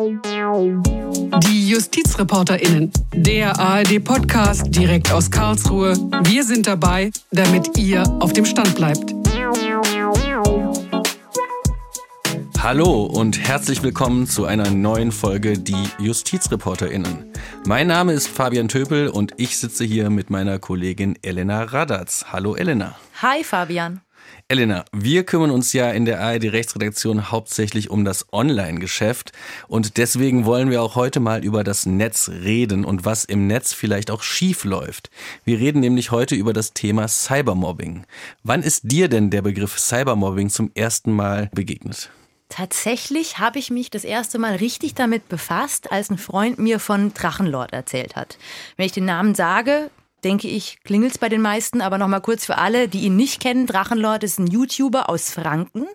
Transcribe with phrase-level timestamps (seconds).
[0.00, 5.94] Die JustizreporterInnen, der ARD-Podcast direkt aus Karlsruhe.
[6.22, 9.12] Wir sind dabei, damit ihr auf dem Stand bleibt.
[12.62, 17.30] Hallo und herzlich willkommen zu einer neuen Folge Die JustizreporterInnen.
[17.66, 22.24] Mein Name ist Fabian Töpel und ich sitze hier mit meiner Kollegin Elena Radatz.
[22.32, 22.96] Hallo Elena.
[23.20, 24.00] Hi Fabian.
[24.50, 29.30] Elena, wir kümmern uns ja in der ARD Rechtsredaktion hauptsächlich um das Online-Geschäft
[29.68, 33.72] und deswegen wollen wir auch heute mal über das Netz reden und was im Netz
[33.72, 35.08] vielleicht auch schief läuft.
[35.44, 38.02] Wir reden nämlich heute über das Thema Cybermobbing.
[38.42, 42.10] Wann ist dir denn der Begriff Cybermobbing zum ersten Mal begegnet?
[42.48, 47.14] Tatsächlich habe ich mich das erste Mal richtig damit befasst, als ein Freund mir von
[47.14, 48.36] Drachenlord erzählt hat.
[48.76, 49.92] Wenn ich den Namen sage,
[50.24, 53.40] denke ich, klingelt es bei den meisten, aber nochmal kurz für alle, die ihn nicht
[53.40, 53.66] kennen.
[53.66, 55.86] Drachenlord ist ein YouTuber aus Franken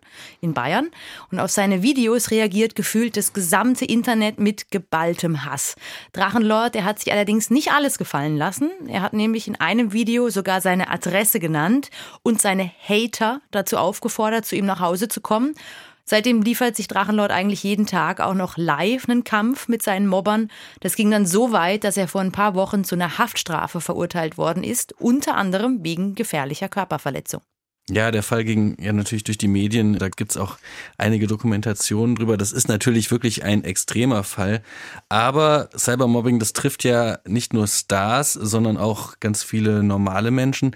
[0.42, 0.90] in Bayern
[1.32, 5.76] und auf seine Videos reagiert gefühlt das gesamte Internet mit geballtem Hass.
[6.14, 8.72] Drachenlord, der hat sich allerdings nicht alles gefallen lassen.
[8.88, 11.90] Er hat nämlich in einem Video sogar seine Adresse genannt
[12.24, 15.56] und seine Hater dazu aufgefordert, zu ihm nach Hause zu kommen.
[16.06, 20.50] Seitdem liefert sich Drachenlord eigentlich jeden Tag auch noch live einen Kampf mit seinen Mobbern.
[20.80, 24.38] Das ging dann so weit, dass er vor ein paar Wochen zu einer Haftstrafe verurteilt
[24.38, 27.42] worden ist, unter anderem wegen gefährlicher Körperverletzung.
[27.88, 30.00] Ja, der Fall ging ja natürlich durch die Medien.
[30.00, 30.58] Da gibt's auch
[30.98, 32.36] einige Dokumentationen drüber.
[32.36, 34.64] Das ist natürlich wirklich ein extremer Fall.
[35.08, 40.76] Aber Cybermobbing, das trifft ja nicht nur Stars, sondern auch ganz viele normale Menschen.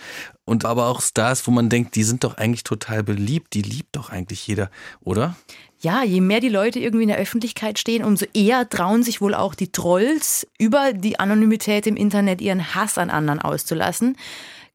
[0.49, 3.53] Und aber auch Stars, wo man denkt, die sind doch eigentlich total beliebt.
[3.53, 5.35] Die liebt doch eigentlich jeder, oder?
[5.79, 9.35] Ja, je mehr die Leute irgendwie in der Öffentlichkeit stehen, umso eher trauen sich wohl
[9.35, 14.17] auch die Trolls über die Anonymität im Internet ihren Hass an anderen auszulassen.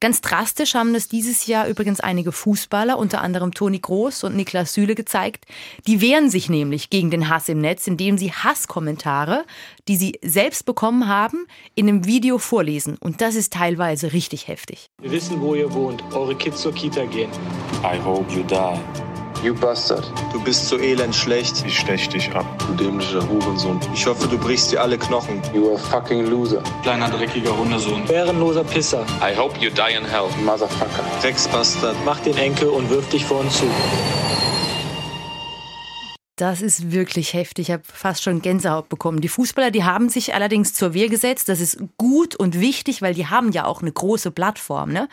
[0.00, 4.74] Ganz drastisch haben das dieses Jahr übrigens einige Fußballer, unter anderem Toni Groß und Niklas
[4.74, 5.46] Süle, gezeigt.
[5.86, 9.44] Die wehren sich nämlich gegen den Hass im Netz, indem sie Hasskommentare,
[9.88, 12.96] die sie selbst bekommen haben, in einem Video vorlesen.
[12.98, 14.86] Und das ist teilweise richtig heftig.
[15.00, 16.02] Wir wissen, wo ihr wohnt.
[16.12, 17.30] Eure Kids zur Kita gehen.
[17.82, 19.13] I hope you die.
[19.44, 20.10] You bastard.
[20.32, 21.62] Du bist so elend schlecht.
[21.66, 22.46] Ich stech dich ab.
[22.66, 23.78] Du dämlicher Hurensohn.
[23.92, 25.42] Ich hoffe, du brichst dir alle Knochen.
[25.52, 26.62] You a fucking loser.
[26.82, 28.06] Kleiner dreckiger Hundesohn.
[28.08, 29.04] Ehrenloser Pisser.
[29.20, 30.30] I hope you die in hell.
[30.42, 31.04] Motherfucker.
[31.20, 31.94] Drecksbastard.
[32.06, 33.66] Mach den Enkel und wirf dich vor uns zu.
[36.36, 37.68] Das ist wirklich heftig.
[37.68, 39.20] Ich habe fast schon Gänsehaut bekommen.
[39.20, 41.48] Die Fußballer, die haben sich allerdings zur Wehr gesetzt.
[41.48, 44.92] Das ist gut und wichtig, weil die haben ja auch eine große Plattform.
[44.92, 45.08] Ne?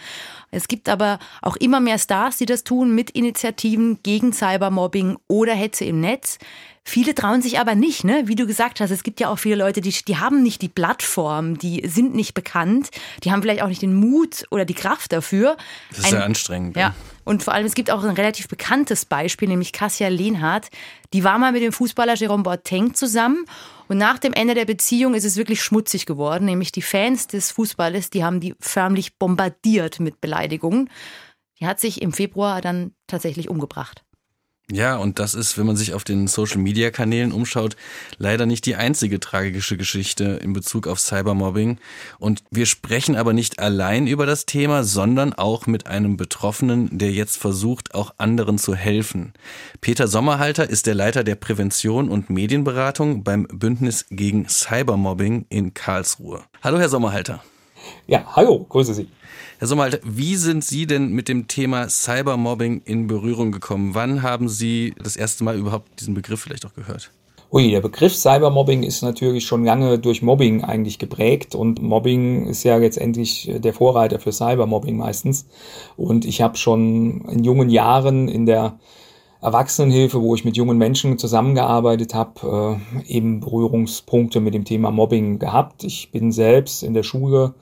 [0.50, 5.54] Es gibt aber auch immer mehr Stars, die das tun mit Initiativen gegen Cybermobbing oder
[5.54, 6.40] Hetze im Netz.
[6.84, 8.24] Viele trauen sich aber nicht, ne?
[8.26, 10.68] Wie du gesagt hast, es gibt ja auch viele Leute, die, die haben nicht die
[10.68, 12.90] Plattform, die sind nicht bekannt,
[13.24, 15.58] die haben vielleicht auch nicht den Mut oder die Kraft dafür.
[15.90, 16.76] Das ist ein, sehr anstrengend.
[16.76, 16.96] Ja.
[17.24, 20.70] Und vor allem, es gibt auch ein relativ bekanntes Beispiel, nämlich Kassia Lehnhardt.
[21.14, 23.46] Die war mal mit dem Fußballer Jerome Boateng zusammen
[23.92, 27.52] und nach dem Ende der Beziehung ist es wirklich schmutzig geworden, nämlich die Fans des
[27.52, 30.90] Fußballes, die haben die förmlich bombardiert mit Beleidigungen.
[31.60, 34.04] Die hat sich im Februar dann tatsächlich umgebracht.
[34.70, 37.76] Ja, und das ist, wenn man sich auf den Social-Media-Kanälen umschaut,
[38.18, 41.78] leider nicht die einzige tragische Geschichte in Bezug auf Cybermobbing.
[42.20, 47.12] Und wir sprechen aber nicht allein über das Thema, sondern auch mit einem Betroffenen, der
[47.12, 49.34] jetzt versucht, auch anderen zu helfen.
[49.82, 56.44] Peter Sommerhalter ist der Leiter der Prävention und Medienberatung beim Bündnis gegen Cybermobbing in Karlsruhe.
[56.64, 57.44] Hallo, Herr Sommerhalter.
[58.08, 59.08] Ja, hallo, grüße Sie.
[59.60, 63.94] Herr Sommerhalter, wie sind Sie denn mit dem Thema Cybermobbing in Berührung gekommen?
[63.94, 67.12] Wann haben Sie das erste Mal überhaupt diesen Begriff vielleicht auch gehört?
[67.54, 72.64] Ui, der Begriff Cybermobbing ist natürlich schon lange durch Mobbing eigentlich geprägt und Mobbing ist
[72.64, 75.48] ja letztendlich der Vorreiter für Cybermobbing meistens.
[75.98, 78.80] Und ich habe schon in jungen Jahren in der
[79.42, 85.40] Erwachsenenhilfe, wo ich mit jungen Menschen zusammengearbeitet habe, äh, eben Berührungspunkte mit dem Thema Mobbing
[85.40, 85.84] gehabt.
[85.84, 87.56] Ich bin selbst in der Schule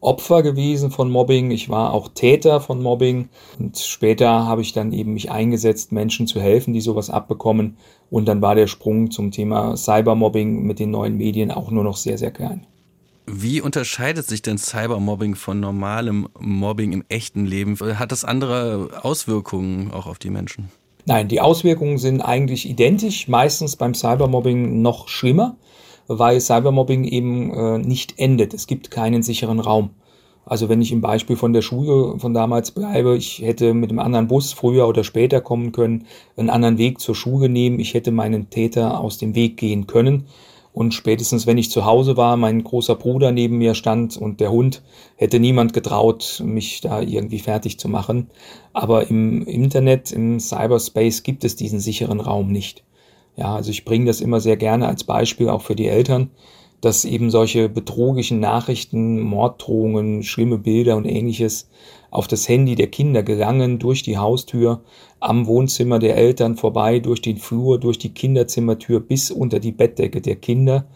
[0.00, 4.92] Opfer gewesen von Mobbing, ich war auch Täter von Mobbing und später habe ich dann
[4.92, 7.78] eben mich eingesetzt, Menschen zu helfen, die sowas abbekommen
[8.10, 11.96] und dann war der Sprung zum Thema Cybermobbing mit den neuen Medien auch nur noch
[11.96, 12.66] sehr, sehr klein.
[13.26, 17.78] Wie unterscheidet sich denn Cybermobbing von normalem Mobbing im echten Leben?
[17.80, 20.68] Hat das andere Auswirkungen auch auf die Menschen?
[21.06, 25.56] Nein, die Auswirkungen sind eigentlich identisch, meistens beim Cybermobbing noch schlimmer
[26.06, 28.54] weil Cybermobbing eben äh, nicht endet.
[28.54, 29.90] Es gibt keinen sicheren Raum.
[30.46, 33.98] Also wenn ich im Beispiel von der Schule von damals bleibe, ich hätte mit einem
[33.98, 36.06] anderen Bus früher oder später kommen können,
[36.36, 40.26] einen anderen Weg zur Schule nehmen, ich hätte meinen Täter aus dem Weg gehen können.
[40.74, 44.50] Und spätestens, wenn ich zu Hause war, mein großer Bruder neben mir stand und der
[44.50, 44.82] Hund,
[45.14, 48.28] hätte niemand getraut, mich da irgendwie fertig zu machen.
[48.72, 52.82] Aber im Internet, im Cyberspace gibt es diesen sicheren Raum nicht.
[53.36, 56.30] Ja, also ich bringe das immer sehr gerne als Beispiel auch für die Eltern,
[56.80, 61.70] dass eben solche bedrohlichen Nachrichten, Morddrohungen, schlimme Bilder und ähnliches
[62.14, 64.84] auf das Handy der Kinder gelangen, durch die Haustür,
[65.18, 70.20] am Wohnzimmer der Eltern vorbei, durch den Flur, durch die Kinderzimmertür bis unter die Bettdecke
[70.20, 70.86] der Kinder.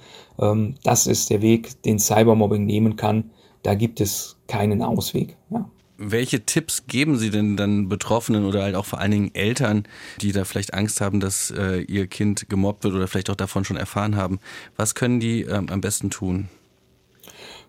[0.40, 3.30] Ähm, das ist der Weg, den Cybermobbing nehmen kann.
[3.64, 5.36] Da gibt es keinen Ausweg.
[5.50, 5.68] Ja.
[5.96, 9.88] Welche Tipps geben Sie denn dann Betroffenen oder halt auch vor allen Dingen Eltern,
[10.20, 13.64] die da vielleicht Angst haben, dass äh, ihr Kind gemobbt wird oder vielleicht auch davon
[13.64, 14.38] schon erfahren haben?
[14.76, 16.48] Was können die ähm, am besten tun?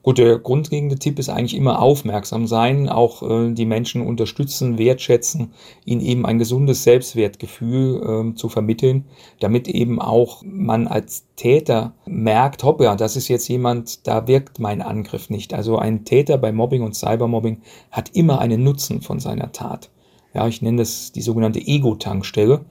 [0.02, 5.52] Gut, der grundlegende Tipp ist eigentlich immer aufmerksam sein, auch äh, die Menschen unterstützen, wertschätzen,
[5.84, 9.06] ihnen eben ein gesundes Selbstwertgefühl äh, zu vermitteln,
[9.42, 14.82] damit eben auch man als Täter merkt, hoppla, das ist jetzt jemand, da wirkt mein
[14.82, 15.54] Angriff nicht.
[15.54, 17.62] Also ein Täter bei Mobbing und Cybermobbing
[17.92, 19.90] hat immer einen Nutzen von seiner Tat.
[20.34, 22.64] Ja, ich nenne das die sogenannte Ego-Tankstelle.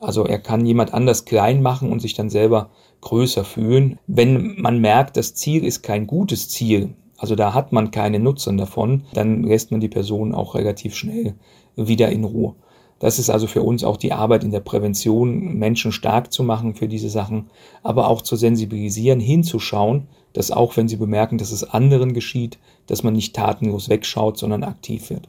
[0.00, 2.70] Also er kann jemand anders klein machen und sich dann selber
[3.04, 3.98] größer fühlen.
[4.06, 8.58] Wenn man merkt, das Ziel ist kein gutes Ziel, also da hat man keine Nutzen
[8.58, 11.34] davon, dann lässt man die Person auch relativ schnell
[11.76, 12.54] wieder in Ruhe.
[12.98, 16.74] Das ist also für uns auch die Arbeit in der Prävention, Menschen stark zu machen
[16.74, 17.50] für diese Sachen,
[17.82, 23.02] aber auch zu sensibilisieren, hinzuschauen, dass auch wenn sie bemerken, dass es anderen geschieht, dass
[23.02, 25.28] man nicht tatenlos wegschaut, sondern aktiv wird.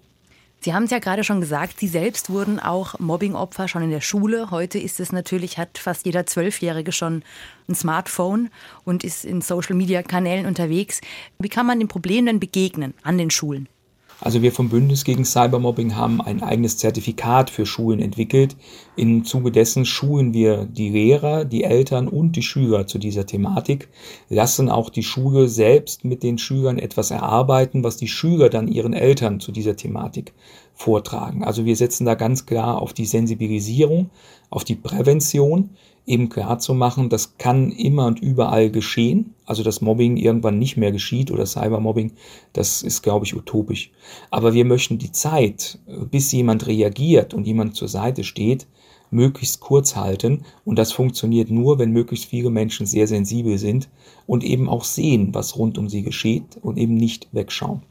[0.65, 4.01] Sie haben es ja gerade schon gesagt, Sie selbst wurden auch Mobbingopfer schon in der
[4.01, 4.49] Schule.
[4.49, 7.21] Heute ist es natürlich, hat fast jeder Zwölfjährige schon
[7.69, 8.49] ein Smartphone
[8.83, 11.01] und ist in Social-Media-Kanälen unterwegs.
[11.37, 13.69] Wie kann man dem Problem denn begegnen an den Schulen?
[14.21, 18.55] Also wir vom Bündnis gegen Cybermobbing haben ein eigenes Zertifikat für Schulen entwickelt.
[18.95, 23.89] Im Zuge dessen schulen wir die Lehrer, die Eltern und die Schüler zu dieser Thematik,
[24.29, 28.93] lassen auch die Schule selbst mit den Schülern etwas erarbeiten, was die Schüler dann ihren
[28.93, 30.33] Eltern zu dieser Thematik
[30.73, 31.43] vortragen.
[31.43, 34.09] Also wir setzen da ganz klar auf die Sensibilisierung,
[34.49, 35.71] auf die Prävention
[36.05, 39.33] eben klar zu machen, das kann immer und überall geschehen.
[39.45, 42.11] Also dass Mobbing irgendwann nicht mehr geschieht oder Cybermobbing,
[42.53, 43.91] das ist, glaube ich, utopisch.
[44.31, 45.79] Aber wir möchten die Zeit,
[46.11, 48.67] bis jemand reagiert und jemand zur Seite steht,
[49.11, 50.45] möglichst kurz halten.
[50.63, 53.89] Und das funktioniert nur, wenn möglichst viele Menschen sehr sensibel sind
[54.27, 57.81] und eben auch sehen, was rund um sie geschieht und eben nicht wegschauen.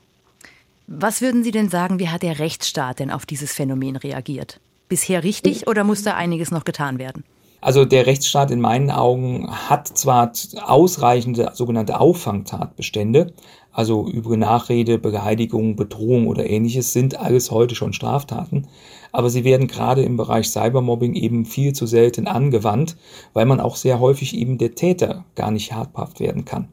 [0.86, 4.60] Was würden Sie denn sagen, wie hat der Rechtsstaat denn auf dieses Phänomen reagiert?
[4.88, 7.24] Bisher richtig oder muss da einiges noch getan werden?
[7.64, 10.32] Also der Rechtsstaat in meinen Augen hat zwar
[10.66, 13.32] ausreichende sogenannte Auffangtatbestände,
[13.72, 18.66] also übrige Nachrede, Beleidigung, Bedrohung oder ähnliches sind alles heute schon Straftaten,
[19.12, 22.98] aber sie werden gerade im Bereich Cybermobbing eben viel zu selten angewandt,
[23.32, 26.68] weil man auch sehr häufig eben der Täter gar nicht habhaft werden kann.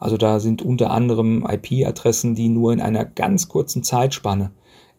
[0.00, 4.50] Also da sind unter anderem IP-Adressen, die nur in einer ganz kurzen Zeitspanne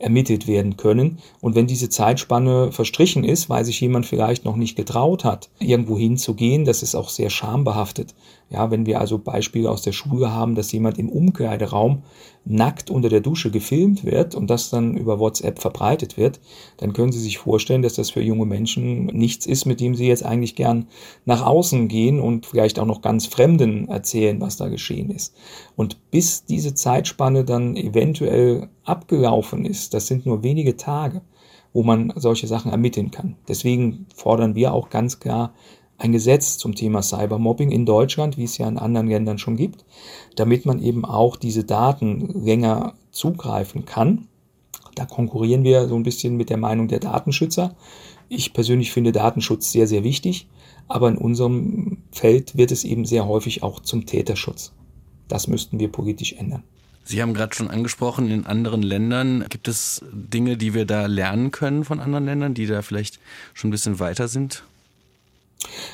[0.03, 1.19] ermittelt werden können.
[1.39, 5.97] Und wenn diese Zeitspanne verstrichen ist, weil sich jemand vielleicht noch nicht getraut hat, irgendwo
[5.97, 8.13] hinzugehen, das ist auch sehr schambehaftet.
[8.50, 12.03] Ja, wenn wir also Beispiele aus der Schule haben, dass jemand im Umkleideraum
[12.45, 16.41] nackt unter der Dusche gefilmt wird und das dann über WhatsApp verbreitet wird,
[16.77, 20.07] dann können Sie sich vorstellen, dass das für junge Menschen nichts ist, mit dem sie
[20.07, 20.88] jetzt eigentlich gern
[21.25, 25.33] nach außen gehen und vielleicht auch noch ganz Fremden erzählen, was da geschehen ist.
[25.77, 31.21] Und bis diese Zeitspanne dann eventuell abgelaufen ist, das sind nur wenige Tage,
[31.74, 33.35] wo man solche Sachen ermitteln kann.
[33.47, 35.53] Deswegen fordern wir auch ganz klar
[35.97, 39.86] ein Gesetz zum Thema Cybermobbing in Deutschland, wie es ja in anderen Ländern schon gibt,
[40.36, 44.27] damit man eben auch diese Daten länger zugreifen kann.
[44.96, 47.75] Da konkurrieren wir so ein bisschen mit der Meinung der Datenschützer.
[48.29, 50.48] Ich persönlich finde Datenschutz sehr, sehr wichtig,
[50.88, 54.74] aber in unserem Feld wird es eben sehr häufig auch zum Täterschutz.
[55.27, 56.63] Das müssten wir politisch ändern.
[57.05, 61.51] Sie haben gerade schon angesprochen, in anderen Ländern gibt es Dinge, die wir da lernen
[61.51, 63.19] können von anderen Ländern, die da vielleicht
[63.53, 64.63] schon ein bisschen weiter sind?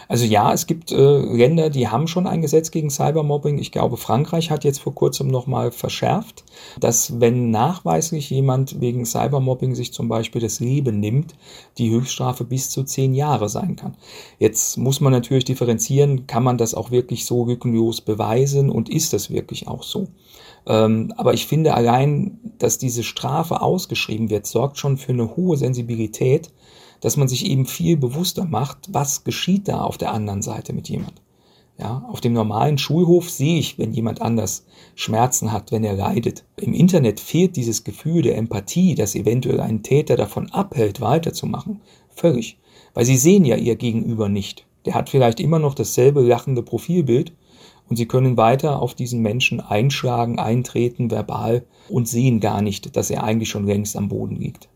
[0.08, 3.60] Also ja, es gibt äh, Länder, die haben schon ein Gesetz gegen Cybermobbing.
[3.60, 6.44] Ich glaube, Frankreich hat jetzt vor kurzem nochmal verschärft,
[6.80, 11.36] dass wenn nachweislich jemand wegen Cybermobbing sich zum Beispiel das Leben nimmt,
[11.78, 13.96] die Höchststrafe bis zu zehn Jahre sein kann.
[14.40, 19.14] Jetzt muss man natürlich differenzieren, kann man das auch wirklich so lückenlos beweisen und ist
[19.14, 20.08] das wirklich auch so?
[20.68, 25.58] Ähm, aber ich finde allein, dass diese Strafe ausgeschrieben wird, sorgt schon für eine hohe
[25.58, 26.52] Sensibilität,
[27.02, 30.90] dass man sich eben viel bewusster macht, was geschieht da auf der anderen Seite mit
[30.90, 31.22] jemand.
[31.80, 34.66] Ja, auf dem normalen Schulhof sehe ich, wenn jemand anders
[34.96, 36.44] Schmerzen hat, wenn er leidet.
[36.58, 41.80] Im Internet fehlt dieses Gefühl der Empathie, das eventuell einen Täter davon abhält, weiterzumachen.
[42.10, 42.58] Völlig.
[42.94, 44.66] Weil sie sehen ja ihr Gegenüber nicht.
[44.86, 47.32] Der hat vielleicht immer noch dasselbe lachende Profilbild
[47.90, 53.10] und sie können weiter auf diesen Menschen einschlagen, eintreten, verbal und sehen gar nicht, dass
[53.10, 54.68] er eigentlich schon längst am Boden liegt.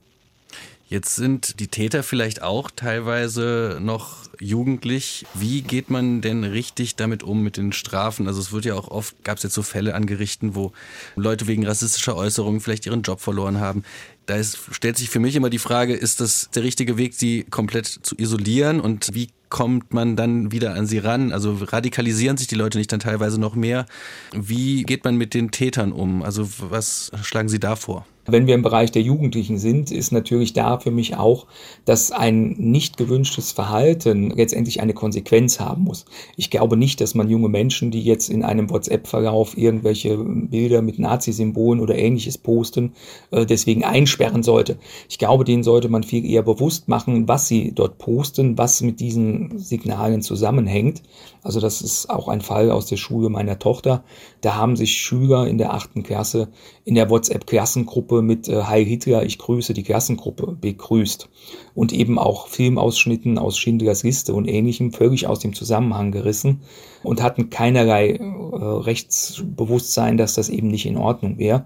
[0.93, 5.25] Jetzt sind die Täter vielleicht auch teilweise noch jugendlich.
[5.33, 8.27] Wie geht man denn richtig damit um mit den Strafen?
[8.27, 10.71] Also es wird ja auch oft, gab es jetzt so Fälle an Gerichten, wo
[11.15, 13.83] Leute wegen rassistischer Äußerungen vielleicht ihren Job verloren haben.
[14.27, 17.43] Da ist, stellt sich für mich immer die Frage, ist das der richtige Weg, sie
[17.49, 21.33] komplett zu isolieren und wie kommt man dann wieder an sie ran?
[21.33, 23.87] Also radikalisieren sich die Leute nicht dann teilweise noch mehr?
[24.31, 26.21] Wie geht man mit den Tätern um?
[26.21, 28.05] Also was schlagen Sie da vor?
[28.25, 31.45] Wenn wir im Bereich der Jugendlichen sind, ist natürlich da für mich auch,
[31.83, 36.05] dass ein nicht gewünschtes Verhalten letztendlich eine Konsequenz haben muss.
[36.37, 40.99] Ich glaube nicht, dass man junge Menschen, die jetzt in einem WhatsApp-Verlauf irgendwelche Bilder mit
[40.99, 42.93] Nazi-Symbolen oder ähnliches posten,
[43.31, 44.77] äh, deswegen einsperren sollte.
[45.09, 49.01] Ich glaube, denen sollte man viel eher bewusst machen, was sie dort posten, was mit
[49.01, 51.03] diesen Signalen zusammenhängt.
[51.41, 54.05] Also das ist auch ein Fall aus der Schule meiner Tochter.
[54.39, 56.47] Da haben sich Schüler in der achten Klasse
[56.85, 61.29] in der WhatsApp-Klassengruppe Gruppe mit äh, Heil Hitler, ich grüße die Klassengruppe begrüßt
[61.73, 66.61] und eben auch Filmausschnitten aus Schindlers Liste und ähnlichem völlig aus dem Zusammenhang gerissen
[67.01, 71.65] und hatten keinerlei äh, Rechtsbewusstsein, dass das eben nicht in Ordnung wäre.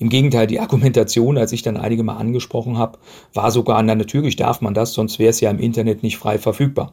[0.00, 2.98] Im Gegenteil, die Argumentation, als ich dann einige Mal angesprochen habe,
[3.32, 6.38] war sogar, na natürlich darf man das, sonst wäre es ja im Internet nicht frei
[6.38, 6.92] verfügbar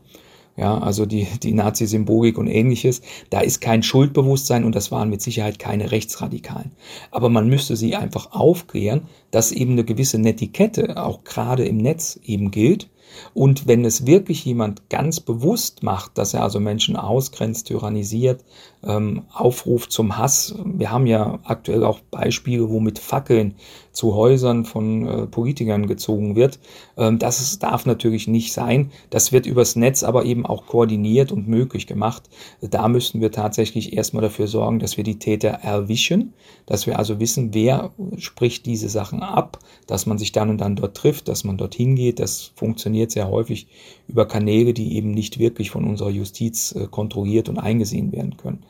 [0.57, 3.01] ja, also die, die Nazi-Symbolik und ähnliches.
[3.29, 6.71] Da ist kein Schuldbewusstsein und das waren mit Sicherheit keine Rechtsradikalen.
[7.11, 12.19] Aber man müsste sie einfach aufklären, dass eben eine gewisse Netiquette auch gerade im Netz
[12.23, 12.89] eben gilt
[13.33, 18.43] und wenn es wirklich jemand ganz bewusst macht, dass er also Menschen ausgrenzt, tyrannisiert,
[18.83, 23.55] ähm, aufruft zum Hass, wir haben ja aktuell auch Beispiele, wo mit Fackeln
[23.91, 26.59] zu Häusern von äh, Politikern gezogen wird.
[26.97, 28.91] Ähm, das ist, darf natürlich nicht sein.
[29.09, 32.23] Das wird übers Netz aber eben auch koordiniert und möglich gemacht.
[32.61, 36.33] Da müssten wir tatsächlich erstmal dafür sorgen, dass wir die Täter erwischen,
[36.65, 40.75] dass wir also wissen, wer spricht diese Sachen ab, dass man sich dann und dann
[40.75, 42.19] dort trifft, dass man dorthin geht.
[42.19, 43.67] Das funktioniert sehr häufig
[44.11, 48.63] über Kanäle, die eben nicht wirklich von unserer Justiz äh, kontrolliert und eingesehen werden können.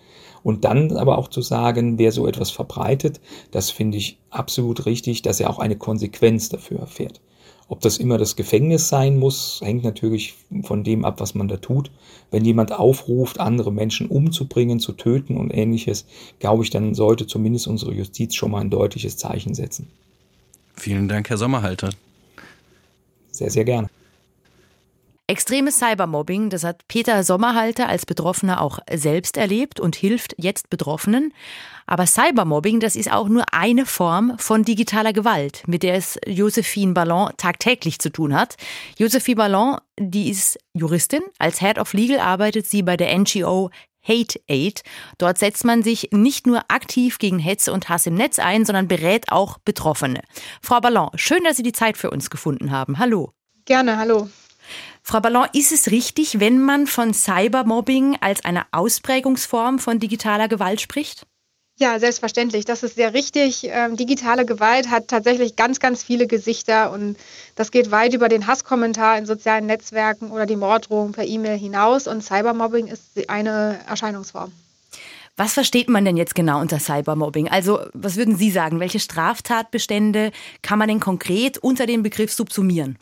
[0.43, 3.19] Und dann aber auch zu sagen, wer so etwas verbreitet,
[3.51, 7.21] das finde ich absolut richtig, dass er auch eine Konsequenz dafür erfährt.
[7.67, 11.57] Ob das immer das Gefängnis sein muss, hängt natürlich von dem ab, was man da
[11.57, 11.89] tut.
[12.29, 16.05] Wenn jemand aufruft, andere Menschen umzubringen, zu töten und ähnliches,
[16.39, 19.87] glaube ich, dann sollte zumindest unsere Justiz schon mal ein deutliches Zeichen setzen.
[20.75, 21.91] Vielen Dank, Herr Sommerhalter.
[23.31, 23.87] Sehr, sehr gerne.
[25.31, 31.33] Extremes Cybermobbing, das hat Peter Sommerhalter als Betroffener auch selbst erlebt und hilft jetzt Betroffenen.
[31.87, 36.91] Aber Cybermobbing, das ist auch nur eine Form von digitaler Gewalt, mit der es Josephine
[36.91, 38.57] Ballon tagtäglich zu tun hat.
[38.97, 41.21] Josephine Ballon, die ist Juristin.
[41.39, 43.69] Als Head of Legal arbeitet sie bei der NGO
[44.05, 44.83] Hate Aid.
[45.17, 48.89] Dort setzt man sich nicht nur aktiv gegen Hetze und Hass im Netz ein, sondern
[48.89, 50.23] berät auch Betroffene.
[50.61, 52.99] Frau Ballon, schön, dass Sie die Zeit für uns gefunden haben.
[52.99, 53.31] Hallo.
[53.63, 54.27] Gerne, hallo.
[55.03, 60.79] Frau Ballon, ist es richtig, wenn man von Cybermobbing als eine Ausprägungsform von digitaler Gewalt
[60.79, 61.25] spricht?
[61.79, 62.65] Ja, selbstverständlich.
[62.65, 63.63] Das ist sehr richtig.
[63.63, 67.17] Ähm, digitale Gewalt hat tatsächlich ganz, ganz viele Gesichter und
[67.55, 72.07] das geht weit über den Hasskommentar in sozialen Netzwerken oder die Morddrohung per E-Mail hinaus
[72.07, 74.51] und Cybermobbing ist eine Erscheinungsform.
[75.37, 77.47] Was versteht man denn jetzt genau unter Cybermobbing?
[77.47, 78.79] Also, was würden Sie sagen?
[78.79, 80.31] Welche Straftatbestände
[80.61, 82.99] kann man denn konkret unter dem Begriff subsumieren?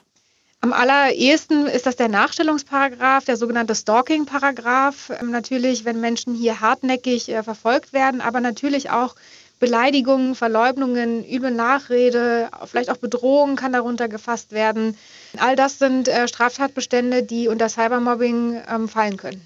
[0.62, 5.10] Am allerersten ist das der Nachstellungsparagraf, der sogenannte Stalking-Paragraph.
[5.22, 9.16] Ähm, natürlich, wenn Menschen hier hartnäckig äh, verfolgt werden, aber natürlich auch
[9.60, 14.98] Beleidigungen, Verleugnungen, üble Nachrede, vielleicht auch Bedrohungen kann darunter gefasst werden.
[15.38, 19.42] All das sind äh, Straftatbestände, die unter Cybermobbing ähm, fallen können.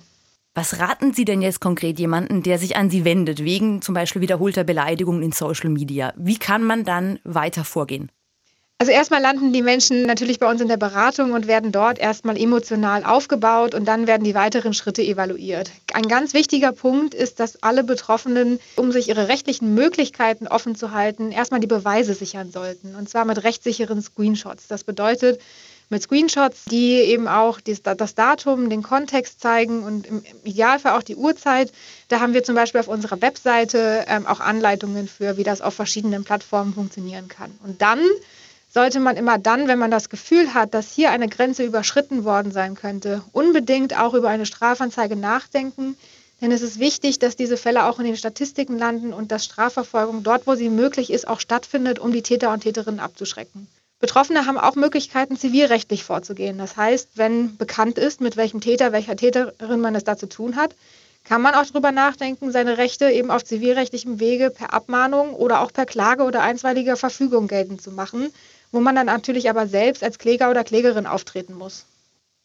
[0.55, 4.21] Was raten Sie denn jetzt konkret jemanden, der sich an Sie wendet, wegen zum Beispiel
[4.21, 6.13] wiederholter Beleidigungen in Social Media?
[6.15, 8.11] Wie kann man dann weiter vorgehen?
[8.83, 12.35] Also erstmal landen die Menschen natürlich bei uns in der Beratung und werden dort erstmal
[12.35, 15.71] emotional aufgebaut und dann werden die weiteren Schritte evaluiert.
[15.93, 20.91] Ein ganz wichtiger Punkt ist, dass alle Betroffenen, um sich ihre rechtlichen Möglichkeiten offen zu
[20.91, 22.93] halten, erstmal die Beweise sichern sollten.
[22.95, 24.67] Und zwar mit rechtssicheren Screenshots.
[24.67, 25.39] Das bedeutet,
[25.87, 31.15] mit Screenshots, die eben auch das Datum, den Kontext zeigen und im Idealfall auch die
[31.15, 31.71] Uhrzeit.
[32.09, 35.73] Da haben wir zum Beispiel auf unserer Webseite ähm, auch Anleitungen für, wie das auf
[35.73, 37.51] verschiedenen Plattformen funktionieren kann.
[37.63, 37.99] Und dann
[38.73, 42.51] sollte man immer dann, wenn man das Gefühl hat, dass hier eine Grenze überschritten worden
[42.51, 45.95] sein könnte, unbedingt auch über eine Strafanzeige nachdenken.
[46.41, 50.23] Denn es ist wichtig, dass diese Fälle auch in den Statistiken landen und dass Strafverfolgung
[50.23, 53.67] dort, wo sie möglich ist, auch stattfindet, um die Täter und Täterinnen abzuschrecken.
[53.99, 56.57] Betroffene haben auch Möglichkeiten, zivilrechtlich vorzugehen.
[56.57, 60.55] Das heißt, wenn bekannt ist, mit welchem Täter, welcher Täterin man es da zu tun
[60.55, 60.75] hat,
[61.23, 65.71] kann man auch darüber nachdenken, seine Rechte eben auf zivilrechtlichem Wege per Abmahnung oder auch
[65.71, 68.33] per Klage oder einstweiliger Verfügung geltend zu machen
[68.73, 71.85] wo man dann natürlich aber selbst als Kläger oder Klägerin auftreten muss.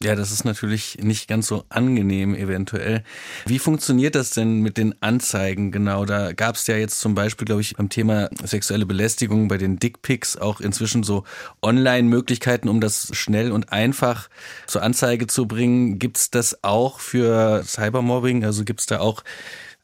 [0.01, 3.03] Ja, das ist natürlich nicht ganz so angenehm eventuell.
[3.47, 6.05] Wie funktioniert das denn mit den Anzeigen genau?
[6.05, 9.81] Da gab es ja jetzt zum Beispiel, glaube ich, beim Thema sexuelle Belästigung bei den
[9.81, 11.25] Dickpics auch inzwischen so
[11.63, 14.29] Online-Möglichkeiten, um das schnell und einfach
[14.69, 15.99] zur Anzeige zu bringen.
[15.99, 18.45] Gibt es das auch für Cybermobbing?
[18.45, 19.25] Also gibt es da auch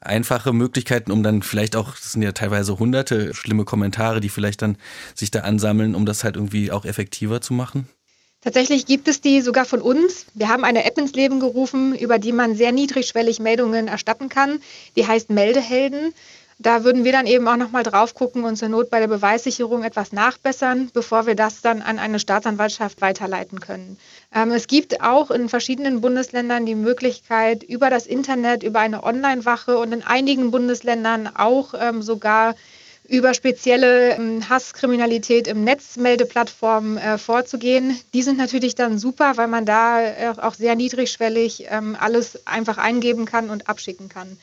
[0.01, 4.61] einfache Möglichkeiten, um dann vielleicht auch, das sind ja teilweise hunderte schlimme Kommentare, die vielleicht
[4.61, 4.77] dann
[5.13, 7.87] sich da ansammeln, um das halt irgendwie auch effektiver zu machen?
[8.41, 10.27] Tatsächlich gibt es die sogar von uns.
[10.35, 14.59] Wir haben eine App ins Leben gerufen, über die man sehr niedrigschwellig Meldungen erstatten kann.
[14.95, 16.13] Die heißt Meldehelden.
[16.57, 19.83] Da würden wir dann eben auch nochmal drauf gucken und zur Not bei der Beweissicherung
[19.83, 23.97] etwas nachbessern, bevor wir das dann an eine Staatsanwaltschaft weiterleiten können.
[24.33, 29.77] Ähm, es gibt auch in verschiedenen Bundesländern die Möglichkeit, über das Internet, über eine Online-Wache
[29.77, 32.55] und in einigen Bundesländern auch ähm, sogar
[33.07, 37.99] über spezielle ähm, Hasskriminalität im Netz Meldeplattformen äh, vorzugehen.
[38.13, 42.77] Die sind natürlich dann super, weil man da äh, auch sehr niedrigschwellig ähm, alles einfach
[42.77, 44.37] eingeben kann und abschicken kann.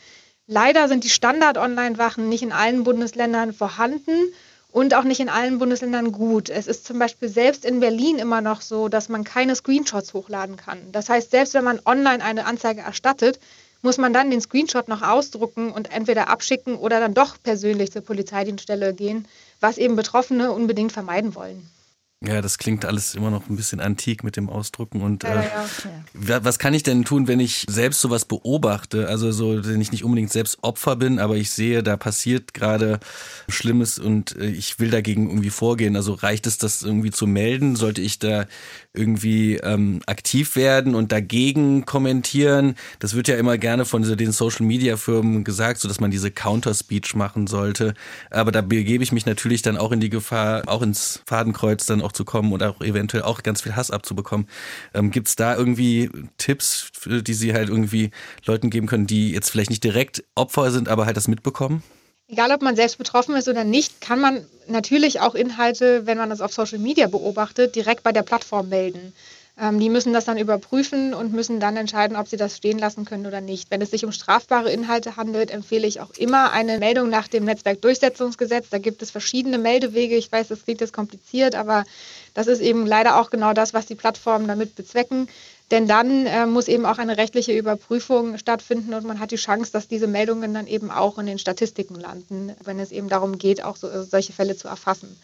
[0.48, 4.32] Leider sind die Standard-Online-Wachen nicht in allen Bundesländern vorhanden
[4.72, 6.48] und auch nicht in allen Bundesländern gut.
[6.50, 10.56] Es ist zum Beispiel selbst in Berlin immer noch so, dass man keine Screenshots hochladen
[10.56, 10.90] kann.
[10.90, 13.38] Das heißt, selbst wenn man online eine Anzeige erstattet,
[13.82, 18.02] muss man dann den Screenshot noch ausdrucken und entweder abschicken oder dann doch persönlich zur
[18.02, 19.28] Polizeidienststelle gehen,
[19.60, 21.68] was eben Betroffene unbedingt vermeiden wollen.
[22.24, 25.02] Ja, das klingt alles immer noch ein bisschen antik mit dem Ausdrucken.
[25.02, 25.42] Und äh,
[26.28, 29.08] ja, was kann ich denn tun, wenn ich selbst sowas beobachte?
[29.08, 33.00] Also so, wenn ich nicht unbedingt selbst Opfer bin, aber ich sehe, da passiert gerade
[33.48, 35.96] Schlimmes und äh, ich will dagegen irgendwie vorgehen.
[35.96, 37.74] Also reicht es, das irgendwie zu melden?
[37.74, 38.46] Sollte ich da
[38.94, 42.76] irgendwie ähm, aktiv werden und dagegen kommentieren?
[43.00, 46.30] Das wird ja immer gerne von den Social Media Firmen gesagt, so dass man diese
[46.30, 47.94] Counter Speech machen sollte.
[48.30, 52.00] Aber da begebe ich mich natürlich dann auch in die Gefahr, auch ins Fadenkreuz dann
[52.00, 54.46] auch auch zu kommen und auch eventuell auch ganz viel Hass abzubekommen.
[54.94, 58.10] Ähm, Gibt es da irgendwie Tipps, die Sie halt irgendwie
[58.44, 61.82] Leuten geben können, die jetzt vielleicht nicht direkt Opfer sind, aber halt das mitbekommen?
[62.32, 66.30] Egal, ob man selbst betroffen ist oder nicht, kann man natürlich auch Inhalte, wenn man
[66.30, 69.12] das auf Social Media beobachtet, direkt bei der Plattform melden.
[69.60, 73.04] Ähm, die müssen das dann überprüfen und müssen dann entscheiden, ob sie das stehen lassen
[73.04, 73.70] können oder nicht.
[73.70, 77.44] Wenn es sich um strafbare Inhalte handelt, empfehle ich auch immer eine Meldung nach dem
[77.44, 78.70] Netzwerkdurchsetzungsgesetz.
[78.70, 80.16] Da gibt es verschiedene Meldewege.
[80.16, 81.84] Ich weiß, das klingt jetzt kompliziert, aber
[82.32, 85.28] das ist eben leider auch genau das, was die Plattformen damit bezwecken.
[85.72, 89.72] Denn dann äh, muss eben auch eine rechtliche Überprüfung stattfinden und man hat die Chance,
[89.72, 93.64] dass diese Meldungen dann eben auch in den Statistiken landen, wenn es eben darum geht,
[93.64, 95.16] auch so, solche Fälle zu erfassen.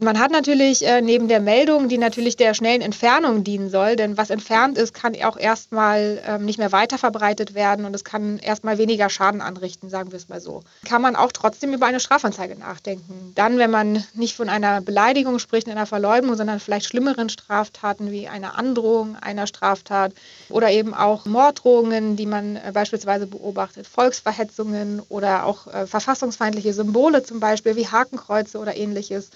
[0.00, 4.18] Man hat natürlich äh, neben der Meldung, die natürlich der schnellen Entfernung dienen soll, denn
[4.18, 8.38] was entfernt ist, kann auch erstmal ähm, nicht mehr weiter verbreitet werden und es kann
[8.38, 10.62] erstmal weniger Schaden anrichten, sagen wir es mal so.
[10.84, 13.32] Kann man auch trotzdem über eine Strafanzeige nachdenken.
[13.36, 18.26] Dann, wenn man nicht von einer Beleidigung spricht, einer Verleumdung, sondern vielleicht schlimmeren Straftaten wie
[18.26, 20.12] einer Androhung einer Straftat
[20.50, 27.22] oder eben auch Morddrohungen, die man äh, beispielsweise beobachtet, Volksverhetzungen oder auch äh, verfassungsfeindliche Symbole
[27.22, 29.30] zum Beispiel wie Hakenkreuze oder ähnliches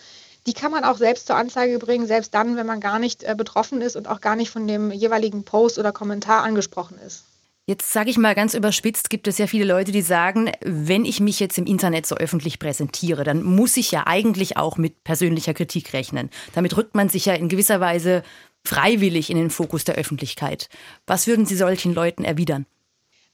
[0.48, 3.34] die kann man auch selbst zur Anzeige bringen, selbst dann, wenn man gar nicht äh,
[3.36, 7.24] betroffen ist und auch gar nicht von dem jeweiligen Post oder Kommentar angesprochen ist.
[7.66, 11.20] Jetzt sage ich mal ganz überspitzt, gibt es ja viele Leute, die sagen, wenn ich
[11.20, 15.52] mich jetzt im Internet so öffentlich präsentiere, dann muss ich ja eigentlich auch mit persönlicher
[15.52, 16.30] Kritik rechnen.
[16.54, 18.22] Damit rückt man sich ja in gewisser Weise
[18.64, 20.70] freiwillig in den Fokus der Öffentlichkeit.
[21.06, 22.64] Was würden Sie solchen Leuten erwidern?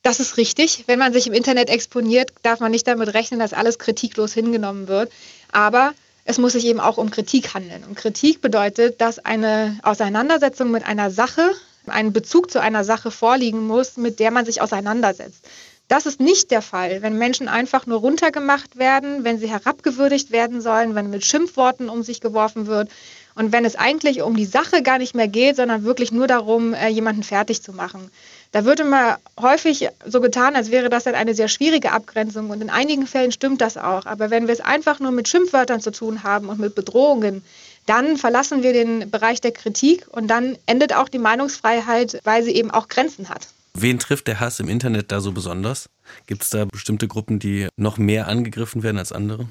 [0.03, 0.83] Das ist richtig.
[0.89, 4.89] Wenn man sich im Internet exponiert, darf man nicht damit rechnen, dass alles kritiklos hingenommen
[4.89, 5.13] wird.
[5.53, 7.85] Aber es muss sich eben auch um Kritik handeln.
[7.85, 11.53] Und Kritik bedeutet, dass eine Auseinandersetzung mit einer Sache,
[11.87, 15.47] ein Bezug zu einer Sache vorliegen muss, mit der man sich auseinandersetzt.
[15.87, 20.63] Das ist nicht der Fall, wenn Menschen einfach nur runtergemacht werden, wenn sie herabgewürdigt werden
[20.63, 22.89] sollen, wenn mit Schimpfworten um sich geworfen wird
[23.35, 26.73] und wenn es eigentlich um die Sache gar nicht mehr geht, sondern wirklich nur darum,
[26.73, 28.11] äh, jemanden fertig zu machen.
[28.55, 32.63] Da wird immer häufig so getan, als wäre das dann eine sehr schwierige Abgrenzung und
[32.63, 34.07] in einigen Fällen stimmt das auch.
[34.07, 37.43] Aber wenn wir es einfach nur mit Schimpfwörtern zu tun haben und mit Bedrohungen,
[37.87, 42.53] dann verlassen wir den Bereich der Kritik und dann endet auch die Meinungsfreiheit, weil sie
[42.53, 43.49] eben auch Grenzen hat.
[43.75, 45.91] Wen trifft der Hass im Internet da so besonders?
[46.29, 49.49] Gibt es da bestimmte Gruppen, die noch mehr angegriffen werden als andere?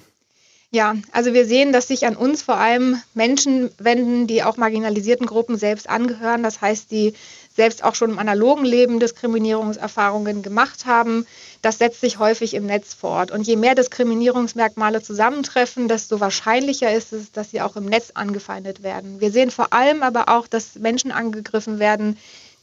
[0.74, 5.28] Ja, also wir sehen, dass sich an uns vor allem Menschen wenden, die auch marginalisierten
[5.28, 6.42] Gruppen selbst angehören.
[6.42, 7.14] Das heißt, die
[7.56, 11.26] selbst auch schon im analogen Leben Diskriminierungserfahrungen gemacht haben.
[11.62, 13.32] Das setzt sich häufig im Netz fort.
[13.32, 18.84] Und je mehr Diskriminierungsmerkmale zusammentreffen, desto wahrscheinlicher ist es, dass sie auch im Netz angefeindet
[18.84, 19.22] werden.
[19.22, 22.18] Wir sehen vor allem aber auch, dass Menschen angegriffen werden,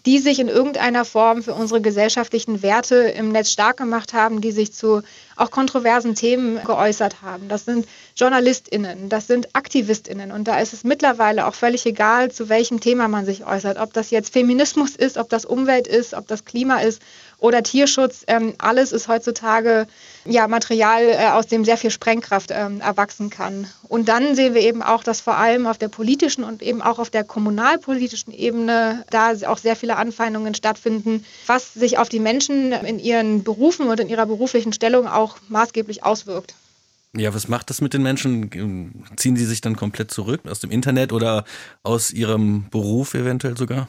[0.07, 4.53] die sich in irgendeiner Form für unsere gesellschaftlichen Werte im Netz stark gemacht haben, die
[4.53, 5.03] sich zu
[5.37, 7.49] auch kontroversen Themen geäußert haben.
[7.49, 7.87] Das sind
[8.21, 13.09] JournalistInnen, das sind AktivistInnen und da ist es mittlerweile auch völlig egal, zu welchem Thema
[13.09, 13.79] man sich äußert.
[13.79, 17.01] Ob das jetzt Feminismus ist, ob das Umwelt ist, ob das Klima ist
[17.39, 18.25] oder Tierschutz.
[18.27, 19.87] Ähm, alles ist heutzutage
[20.25, 23.67] ja, Material, äh, aus dem sehr viel Sprengkraft ähm, erwachsen kann.
[23.89, 26.99] Und dann sehen wir eben auch, dass vor allem auf der politischen und eben auch
[26.99, 32.73] auf der kommunalpolitischen Ebene da auch sehr viele Anfeindungen stattfinden, was sich auf die Menschen
[32.73, 36.55] in ihren Berufen und in ihrer beruflichen Stellung auch maßgeblich auswirkt.
[37.17, 39.05] Ja, was macht das mit den Menschen?
[39.17, 41.45] Ziehen sie sich dann komplett zurück aus dem Internet oder
[41.83, 43.89] aus ihrem Beruf eventuell sogar?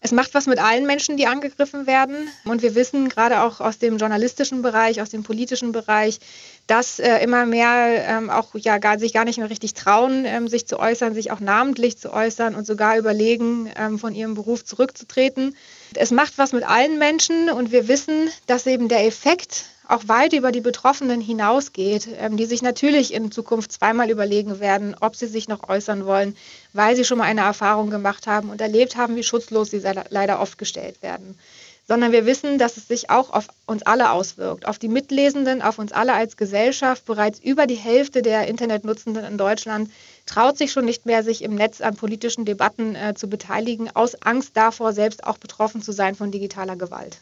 [0.00, 2.28] Es macht was mit allen Menschen, die angegriffen werden.
[2.44, 6.20] Und wir wissen gerade auch aus dem journalistischen Bereich, aus dem politischen Bereich,
[6.68, 10.46] dass äh, immer mehr ähm, auch ja gar, sich gar nicht mehr richtig trauen, ähm,
[10.46, 14.64] sich zu äußern, sich auch namentlich zu äußern und sogar überlegen, ähm, von ihrem Beruf
[14.64, 15.56] zurückzutreten.
[15.94, 20.34] Es macht was mit allen Menschen und wir wissen, dass eben der Effekt auch weit
[20.34, 25.26] über die Betroffenen hinausgeht, ähm, die sich natürlich in Zukunft zweimal überlegen werden, ob sie
[25.26, 26.36] sich noch äußern wollen,
[26.74, 30.40] weil sie schon mal eine Erfahrung gemacht haben und erlebt haben, wie schutzlos sie leider
[30.40, 31.38] oft gestellt werden.
[31.86, 35.78] Sondern wir wissen, dass es sich auch auf uns alle auswirkt, auf die Mitlesenden, auf
[35.78, 37.06] uns alle als Gesellschaft.
[37.06, 39.90] Bereits über die Hälfte der Internetnutzenden in Deutschland
[40.26, 44.20] traut sich schon nicht mehr, sich im Netz an politischen Debatten äh, zu beteiligen, aus
[44.20, 47.16] Angst davor, selbst auch betroffen zu sein von digitaler Gewalt.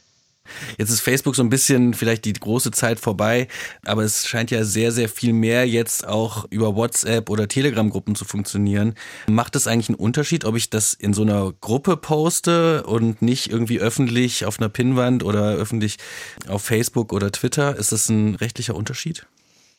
[0.79, 3.49] Jetzt ist Facebook so ein bisschen vielleicht die große Zeit vorbei,
[3.85, 8.25] aber es scheint ja sehr, sehr viel mehr jetzt auch über WhatsApp oder Telegram-Gruppen zu
[8.25, 8.95] funktionieren.
[9.29, 13.51] Macht es eigentlich einen Unterschied, ob ich das in so einer Gruppe poste und nicht
[13.51, 15.97] irgendwie öffentlich auf einer Pinnwand oder öffentlich
[16.49, 17.77] auf Facebook oder Twitter?
[17.77, 19.27] Ist das ein rechtlicher Unterschied?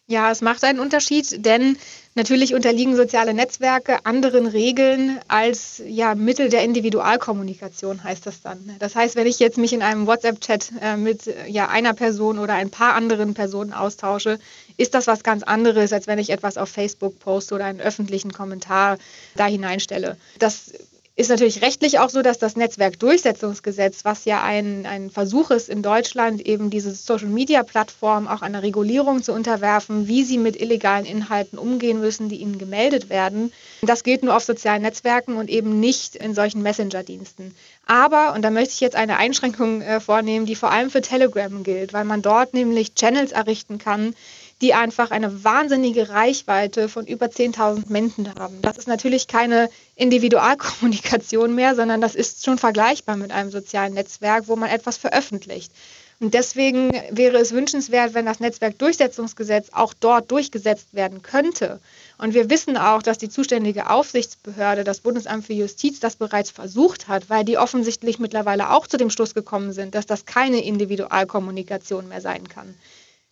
[0.10, 1.78] Ja, es macht einen Unterschied, denn
[2.16, 8.74] natürlich unterliegen soziale Netzwerke anderen Regeln als ja, Mittel der Individualkommunikation, heißt das dann.
[8.80, 12.54] Das heißt, wenn ich jetzt mich in einem WhatsApp-Chat äh, mit ja, einer Person oder
[12.54, 14.40] ein paar anderen Personen austausche,
[14.78, 18.32] ist das was ganz anderes, als wenn ich etwas auf Facebook poste oder einen öffentlichen
[18.32, 19.00] Kommentar
[19.36, 20.16] da hineinstelle.
[20.40, 20.72] Das
[21.18, 25.82] ist natürlich rechtlich auch so, dass das Netzwerkdurchsetzungsgesetz, was ja ein, ein Versuch ist in
[25.82, 32.00] Deutschland, eben diese Social-Media-Plattform auch einer Regulierung zu unterwerfen, wie sie mit illegalen Inhalten umgehen
[32.00, 33.52] müssen, die ihnen gemeldet werden,
[33.82, 37.56] das gilt nur auf sozialen Netzwerken und eben nicht in solchen Messenger-Diensten.
[37.88, 41.64] Aber, und da möchte ich jetzt eine Einschränkung äh, vornehmen, die vor allem für Telegram
[41.64, 44.14] gilt, weil man dort nämlich Channels errichten kann,
[44.62, 48.62] die einfach eine wahnsinnige Reichweite von über 10.000 Menschen haben.
[48.62, 54.48] Das ist natürlich keine Individualkommunikation mehr, sondern das ist schon vergleichbar mit einem sozialen Netzwerk,
[54.48, 55.72] wo man etwas veröffentlicht.
[56.20, 61.80] Und deswegen wäre es wünschenswert, wenn das Netzwerkdurchsetzungsgesetz auch dort durchgesetzt werden könnte.
[62.18, 67.08] Und wir wissen auch, dass die zuständige Aufsichtsbehörde, das Bundesamt für Justiz, das bereits versucht
[67.08, 72.08] hat, weil die offensichtlich mittlerweile auch zu dem Schluss gekommen sind, dass das keine Individualkommunikation
[72.08, 72.74] mehr sein kann.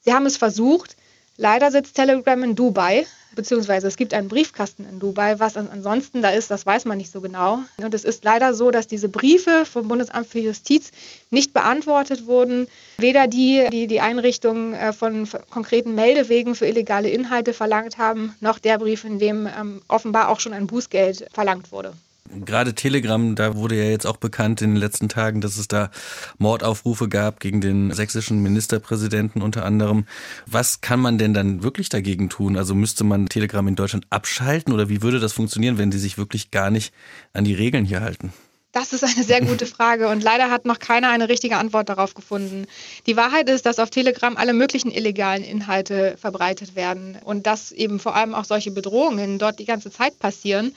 [0.02, 0.96] Sie haben es versucht,
[1.38, 5.38] Leider sitzt Telegram in Dubai, beziehungsweise es gibt einen Briefkasten in Dubai.
[5.40, 7.60] Was ansonsten da ist, das weiß man nicht so genau.
[7.78, 10.92] Und es ist leider so, dass diese Briefe vom Bundesamt für Justiz
[11.32, 12.68] nicht beantwortet wurden.
[12.98, 18.58] Weder die, die die Einrichtung äh, von konkreten Meldewegen für illegale Inhalte verlangt haben, noch
[18.58, 21.94] der Brief, in dem ähm, offenbar auch schon ein Bußgeld verlangt wurde.
[22.30, 25.92] Gerade Telegram, da wurde ja jetzt auch bekannt in den letzten Tagen, dass es da
[26.40, 30.06] Mordaufrufe gab gegen den sächsischen Ministerpräsidenten unter anderem.
[30.48, 32.58] Was kann man denn dann wirklich dagegen tun?
[32.58, 36.18] Also müsste man Telegram in Deutschland abschalten oder wie würde das funktionieren, wenn die sich
[36.18, 36.94] wirklich gar nicht
[37.34, 38.34] an die Regeln hier halten?
[38.72, 42.14] Das ist eine sehr gute Frage und leider hat noch keiner eine richtige Antwort darauf
[42.14, 42.66] gefunden.
[43.06, 48.00] Die Wahrheit ist, dass auf Telegram alle möglichen illegalen Inhalte verbreitet werden und dass eben
[48.00, 50.76] vor allem auch solche Bedrohungen dort die ganze Zeit passieren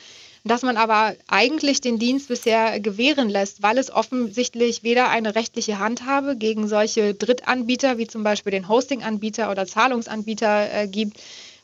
[0.48, 5.78] dass man aber eigentlich den Dienst bisher gewähren lässt, weil es offensichtlich weder eine rechtliche
[5.78, 11.18] Handhabe gegen solche Drittanbieter wie zum Beispiel den Hosting-Anbieter oder Zahlungsanbieter äh, gibt,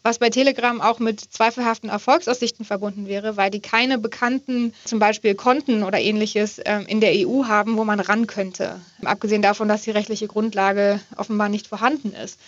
[0.05, 5.35] was bei Telegram auch mit zweifelhaften Erfolgsaussichten verbunden wäre, weil die keine bekannten zum Beispiel
[5.35, 8.81] Konten oder ähnliches äh, in der EU haben, wo man ran könnte.
[9.03, 12.38] Abgesehen davon, dass die rechtliche Grundlage offenbar nicht vorhanden ist.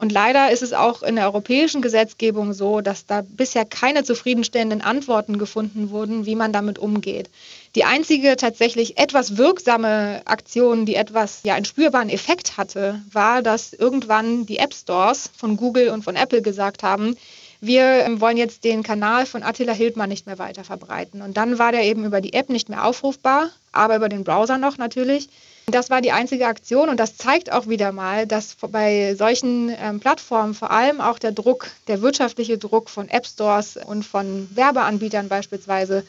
[0.00, 4.80] Und leider ist es auch in der europäischen Gesetzgebung so, dass da bisher keine zufriedenstellenden
[4.80, 7.28] Antworten gefunden wurden, wie man damit umgeht.
[7.74, 13.72] Die einzige tatsächlich etwas wirksame Aktion, die etwas ja einen spürbaren Effekt hatte, war, dass
[13.72, 17.16] irgendwann die App Stores von Google und von Apple gesagt haben,
[17.60, 21.22] wir ähm, wollen jetzt den Kanal von Attila Hildmann nicht mehr weiter verbreiten.
[21.22, 24.58] Und dann war der eben über die App nicht mehr aufrufbar, aber über den Browser
[24.58, 25.28] noch natürlich.
[25.70, 30.00] Das war die einzige Aktion und das zeigt auch wieder mal, dass bei solchen ähm,
[30.00, 35.28] Plattformen vor allem auch der Druck, der wirtschaftliche Druck von App Stores und von Werbeanbietern
[35.28, 36.04] beispielsweise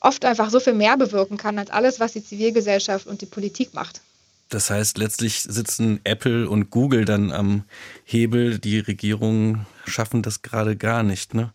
[0.00, 3.74] oft einfach so viel mehr bewirken kann als alles, was die Zivilgesellschaft und die Politik
[3.74, 4.00] macht.
[4.48, 7.64] Das heißt, letztlich sitzen Apple und Google dann am
[8.04, 8.58] Hebel.
[8.58, 11.52] Die Regierungen schaffen das gerade gar nicht, ne?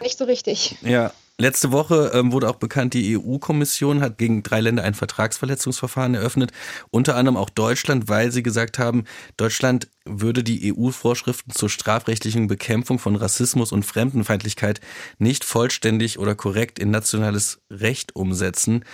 [0.00, 0.76] Nicht so richtig.
[0.82, 6.16] Ja, Letzte Woche ähm, wurde auch bekannt, die EU-Kommission hat gegen drei Länder ein Vertragsverletzungsverfahren
[6.16, 6.50] eröffnet,
[6.90, 9.04] unter anderem auch Deutschland, weil sie gesagt haben,
[9.36, 14.80] Deutschland würde die EU-Vorschriften zur strafrechtlichen Bekämpfung von Rassismus und Fremdenfeindlichkeit
[15.18, 18.84] nicht vollständig oder korrekt in nationales Recht umsetzen.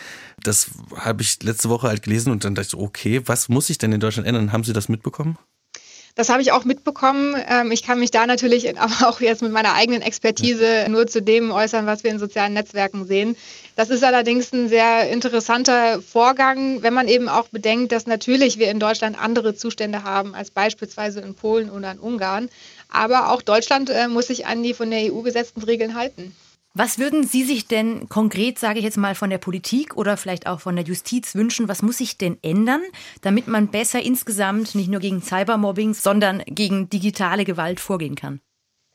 [0.42, 3.78] Das habe ich letzte Woche halt gelesen und dann dachte ich, okay, was muss sich
[3.78, 4.52] denn in Deutschland ändern?
[4.52, 5.38] Haben Sie das mitbekommen?
[6.16, 7.34] Das habe ich auch mitbekommen.
[7.48, 11.20] Ähm, ich kann mich da natürlich aber auch jetzt mit meiner eigenen Expertise nur zu
[11.20, 13.36] dem äußern, was wir in sozialen Netzwerken sehen.
[13.76, 18.70] Das ist allerdings ein sehr interessanter Vorgang, wenn man eben auch bedenkt, dass natürlich wir
[18.70, 22.48] in Deutschland andere Zustände haben als beispielsweise in Polen oder in Ungarn.
[22.88, 26.36] Aber auch Deutschland äh, muss sich an die von der EU gesetzten Regeln halten.
[26.76, 30.48] Was würden Sie sich denn konkret, sage ich jetzt mal, von der Politik oder vielleicht
[30.48, 31.68] auch von der Justiz wünschen?
[31.68, 32.82] Was muss sich denn ändern,
[33.20, 38.40] damit man besser insgesamt nicht nur gegen Cybermobbing, sondern gegen digitale Gewalt vorgehen kann?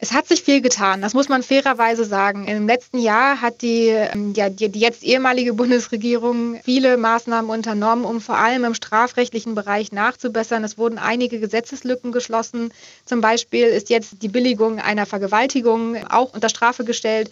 [0.01, 2.47] Es hat sich viel getan, das muss man fairerweise sagen.
[2.47, 8.19] Im letzten Jahr hat die, ähm, ja, die, jetzt ehemalige Bundesregierung viele Maßnahmen unternommen, um
[8.19, 10.65] vor allem im strafrechtlichen Bereich nachzubessern.
[10.65, 12.73] Es wurden einige Gesetzeslücken geschlossen.
[13.05, 17.31] Zum Beispiel ist jetzt die Billigung einer Vergewaltigung auch unter Strafe gestellt.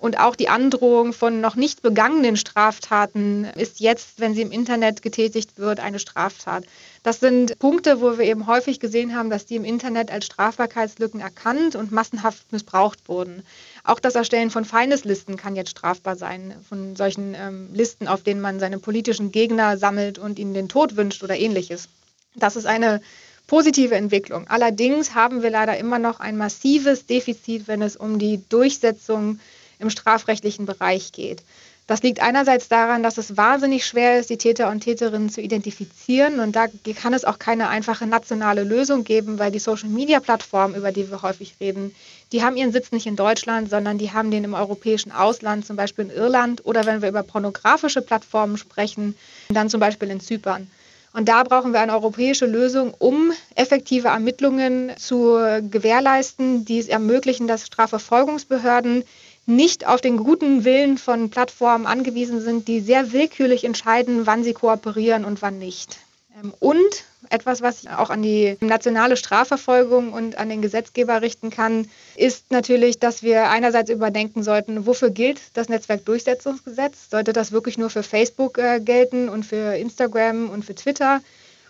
[0.00, 5.02] Und auch die Androhung von noch nicht begangenen Straftaten ist jetzt, wenn sie im Internet
[5.02, 6.64] getätigt wird, eine Straftat.
[7.02, 11.20] Das sind Punkte, wo wir eben häufig gesehen haben, dass die im Internet als Strafbarkeitslücken
[11.20, 13.42] erkannt und massenhaft missbraucht wurden.
[13.82, 18.40] Auch das Erstellen von Feindeslisten kann jetzt strafbar sein, von solchen ähm, Listen, auf denen
[18.40, 21.88] man seine politischen Gegner sammelt und ihnen den Tod wünscht oder ähnliches.
[22.36, 23.00] Das ist eine
[23.48, 24.46] positive Entwicklung.
[24.46, 29.40] Allerdings haben wir leider immer noch ein massives Defizit, wenn es um die Durchsetzung
[29.78, 31.42] im strafrechtlichen Bereich geht.
[31.88, 36.38] Das liegt einerseits daran, dass es wahnsinnig schwer ist, die Täter und Täterinnen zu identifizieren.
[36.38, 36.66] Und da
[37.00, 41.54] kann es auch keine einfache nationale Lösung geben, weil die Social-Media-Plattformen, über die wir häufig
[41.60, 41.94] reden,
[42.30, 45.76] die haben ihren Sitz nicht in Deutschland, sondern die haben den im europäischen Ausland, zum
[45.76, 46.66] Beispiel in Irland.
[46.66, 49.16] Oder wenn wir über pornografische Plattformen sprechen,
[49.48, 50.70] dann zum Beispiel in Zypern.
[51.14, 55.38] Und da brauchen wir eine europäische Lösung, um effektive Ermittlungen zu
[55.70, 59.04] gewährleisten, die es ermöglichen, dass Strafverfolgungsbehörden
[59.48, 64.52] nicht auf den guten Willen von Plattformen angewiesen sind, die sehr willkürlich entscheiden, wann sie
[64.52, 65.98] kooperieren und wann nicht.
[66.38, 71.50] Ähm, und etwas, was ich auch an die nationale Strafverfolgung und an den Gesetzgeber richten
[71.50, 77.10] kann, ist natürlich, dass wir einerseits überdenken sollten, wofür gilt das Netzwerkdurchsetzungsgesetz?
[77.10, 81.20] Sollte das wirklich nur für Facebook äh, gelten und für Instagram und für Twitter?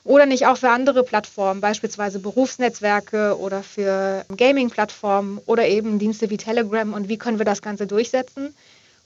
[0.08, 6.38] Oder nicht auch für andere Plattformen, beispielsweise Berufsnetzwerke oder für Gaming-Plattformen oder eben Dienste wie
[6.38, 8.54] Telegram und wie können wir das Ganze durchsetzen.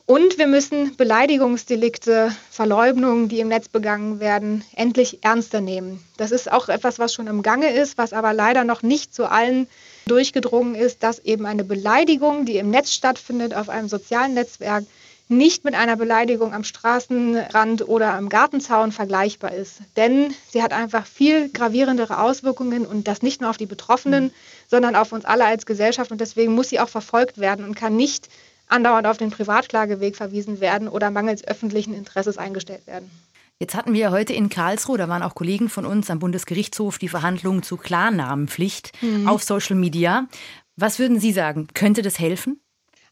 [0.06, 6.04] Und wir müssen Beleidigungsdelikte, Verleumdungen, die im Netz begangen werden, endlich ernster nehmen.
[6.18, 9.28] Das ist auch etwas, was schon im Gange ist, was aber leider noch nicht zu
[9.28, 9.66] allen
[10.06, 14.84] durchgedrungen ist, dass eben eine Beleidigung, die im Netz stattfindet, auf einem sozialen Netzwerk,
[15.32, 19.80] nicht mit einer Beleidigung am Straßenrand oder am Gartenzaun vergleichbar ist.
[19.96, 24.30] Denn sie hat einfach viel gravierendere Auswirkungen und das nicht nur auf die Betroffenen, mhm.
[24.68, 26.10] sondern auf uns alle als Gesellschaft.
[26.12, 28.28] Und deswegen muss sie auch verfolgt werden und kann nicht
[28.68, 33.10] andauernd auf den Privatklageweg verwiesen werden oder mangels öffentlichen Interesses eingestellt werden.
[33.58, 37.08] Jetzt hatten wir heute in Karlsruhe, da waren auch Kollegen von uns am Bundesgerichtshof, die
[37.08, 39.28] Verhandlungen zu Klarnamenpflicht mhm.
[39.28, 40.26] auf Social Media.
[40.76, 41.68] Was würden Sie sagen?
[41.74, 42.61] Könnte das helfen?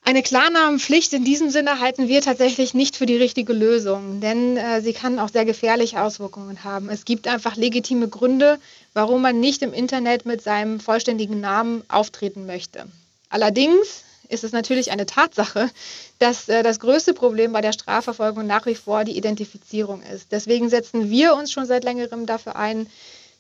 [0.03, 4.81] Eine Klarnamenpflicht in diesem Sinne halten wir tatsächlich nicht für die richtige Lösung, denn äh,
[4.81, 6.89] sie kann auch sehr gefährliche Auswirkungen haben.
[6.89, 8.59] Es gibt einfach legitime Gründe,
[8.93, 12.87] warum man nicht im Internet mit seinem vollständigen Namen auftreten möchte.
[13.29, 15.71] Allerdings ist es natürlich eine Tatsache,
[16.19, 20.33] dass äh, das größte Problem bei der Strafverfolgung nach wie vor die Identifizierung ist.
[20.33, 22.87] Deswegen setzen wir uns schon seit längerem dafür ein,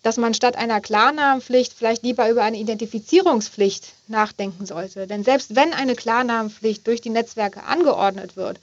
[0.03, 5.07] dass man statt einer Klarnamenpflicht vielleicht lieber über eine Identifizierungspflicht nachdenken sollte.
[5.07, 8.59] Denn selbst wenn eine Klarnamenpflicht durch die Netzwerke angeordnet wird,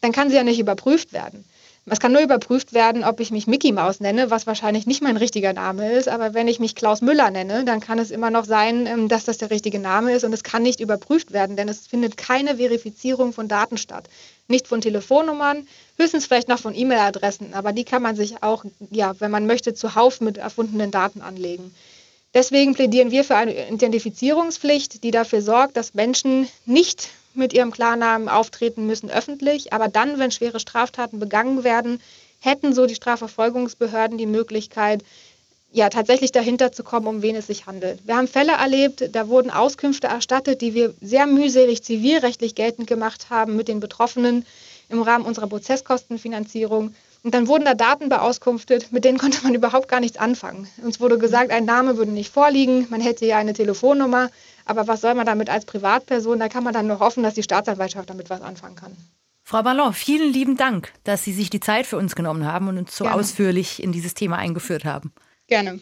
[0.00, 1.44] dann kann sie ja nicht überprüft werden.
[1.84, 5.16] Es kann nur überprüft werden, ob ich mich Mickey Maus nenne, was wahrscheinlich nicht mein
[5.16, 6.08] richtiger Name ist.
[6.08, 9.24] Aber wenn ich mich Klaus Müller nenne, dann kann es immer noch sein, ähm, dass
[9.24, 10.22] das der richtige Name ist.
[10.22, 14.08] Und es kann nicht überprüft werden, denn es findet keine Verifizierung von Daten statt.
[14.46, 15.66] Nicht von Telefonnummern,
[15.98, 17.52] höchstens vielleicht noch von E-Mail-Adressen.
[17.52, 21.74] Aber die kann man sich auch, ja, wenn man möchte, zuhauf mit erfundenen Daten anlegen.
[22.32, 28.28] Deswegen plädieren wir für eine Identifizierungspflicht, die dafür sorgt, dass Menschen nicht mit ihrem Klarnamen
[28.28, 29.72] auftreten müssen öffentlich.
[29.72, 32.00] Aber dann, wenn schwere Straftaten begangen werden,
[32.40, 35.02] hätten so die Strafverfolgungsbehörden die Möglichkeit,
[35.74, 38.06] ja, tatsächlich dahinter zu kommen, um wen es sich handelt.
[38.06, 43.30] Wir haben Fälle erlebt, da wurden Auskünfte erstattet, die wir sehr mühselig zivilrechtlich geltend gemacht
[43.30, 44.44] haben mit den Betroffenen.
[44.92, 46.94] im Rahmen unserer Prozesskostenfinanzierung.
[47.24, 50.68] Und dann wurden da Daten beauskunftet, mit denen konnte man überhaupt gar nichts anfangen.
[50.82, 54.30] Uns wurde gesagt, ein Name würde nicht vorliegen, man hätte ja eine Telefonnummer,
[54.64, 56.38] aber was soll man damit als Privatperson?
[56.38, 58.96] Da kann man dann nur hoffen, dass die Staatsanwaltschaft damit was anfangen kann.
[59.44, 62.78] Frau Ballon, vielen lieben Dank, dass Sie sich die Zeit für uns genommen haben und
[62.78, 63.18] uns so Gerne.
[63.18, 65.12] ausführlich in dieses Thema eingeführt haben.
[65.48, 65.80] Gerne.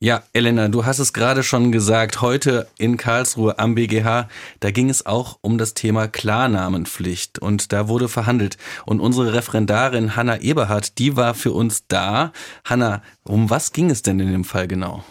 [0.00, 4.28] Ja, Elena, du hast es gerade schon gesagt, heute in Karlsruhe am BGH,
[4.60, 8.58] da ging es auch um das Thema Klarnamenpflicht und da wurde verhandelt.
[8.84, 12.32] Und unsere Referendarin Hanna Eberhardt, die war für uns da.
[12.64, 15.04] Hanna, um was ging es denn in dem Fall genau?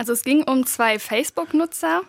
[0.00, 2.00] Also es ging um zwei Facebook-Nutzer,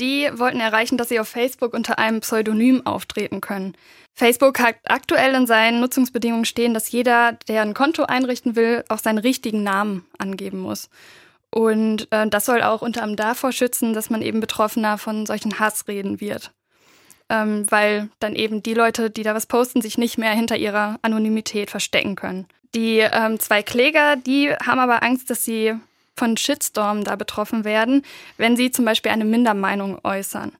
[0.00, 3.74] die wollten erreichen, dass sie auf Facebook unter einem Pseudonym auftreten können.
[4.12, 8.98] Facebook hat aktuell in seinen Nutzungsbedingungen stehen, dass jeder, der ein Konto einrichten will, auch
[8.98, 10.90] seinen richtigen Namen angeben muss.
[11.50, 15.58] Und äh, das soll auch unter anderem davor schützen, dass man eben Betroffener von solchen
[15.58, 16.52] Hassreden wird.
[17.30, 20.98] Ähm, weil dann eben die Leute, die da was posten, sich nicht mehr hinter ihrer
[21.00, 22.46] Anonymität verstecken können.
[22.74, 25.80] Die ähm, zwei Kläger, die haben aber Angst, dass sie
[26.16, 28.02] von Shitstorm da betroffen werden,
[28.36, 30.52] wenn sie zum Beispiel eine Mindermeinung äußern.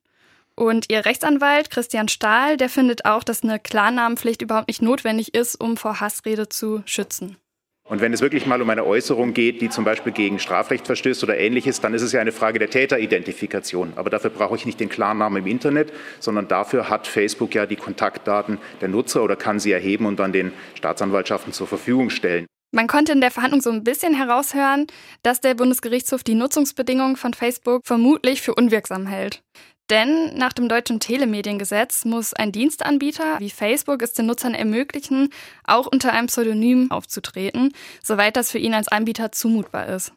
[0.55, 5.57] Und ihr Rechtsanwalt Christian Stahl, der findet auch, dass eine Klarnamenpflicht überhaupt nicht notwendig ist,
[5.57, 7.37] um vor Hassrede zu schützen.
[7.85, 11.25] Und wenn es wirklich mal um eine Äußerung geht, die zum Beispiel gegen Strafrecht verstößt
[11.25, 13.95] oder ähnliches, dann ist es ja eine Frage der Täteridentifikation.
[13.97, 17.77] Aber dafür brauche ich nicht den Klarnamen im Internet, sondern dafür hat Facebook ja die
[17.77, 22.47] Kontaktdaten der Nutzer oder kann sie erheben und dann den Staatsanwaltschaften zur Verfügung stellen.
[22.75, 24.87] Man konnte in der Verhandlung so ein bisschen heraushören,
[25.23, 29.43] dass der Bundesgerichtshof die Nutzungsbedingungen von Facebook vermutlich für unwirksam hält.
[29.91, 35.29] Denn nach dem deutschen Telemediengesetz muss ein Dienstanbieter wie Facebook es den Nutzern ermöglichen,
[35.65, 40.15] auch unter einem Pseudonym aufzutreten, soweit das für ihn als Anbieter zumutbar ist.